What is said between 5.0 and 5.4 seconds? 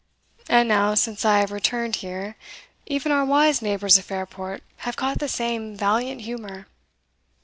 the